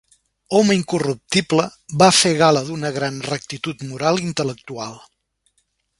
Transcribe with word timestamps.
Home 0.59 0.75
incorruptible, 0.77 1.65
va 2.03 2.07
fer 2.21 2.33
gala 2.41 2.65
d'una 2.71 2.93
gran 2.97 3.19
rectitud 3.29 3.87
moral 3.93 4.23
i 4.23 4.29
intel·lectual. 4.31 4.97